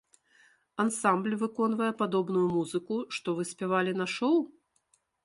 Ансамбль 0.83 1.35
выконвае 1.43 1.89
падобную 2.01 2.45
музыку, 2.55 2.95
што 3.19 3.37
вы 3.41 3.47
спявалі 3.51 3.91
на 4.01 4.07
шоў? 4.15 4.37